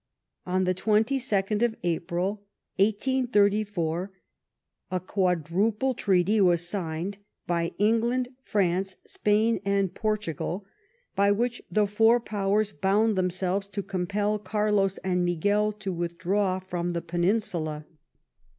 [0.47, 4.11] On the 22nd of April 1834,
[4.89, 10.65] a Quadruple Treaty was signed by England, France, Spain, and Portugal,
[11.15, 16.93] by which the four Powers bound themselves to compel Carlos and Miguel to withdraw from
[16.93, 17.85] the Peninsula.